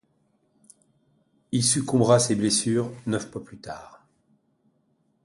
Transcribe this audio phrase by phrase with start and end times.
[1.51, 4.03] Il succombera à ses blessures neuf mois plus tard.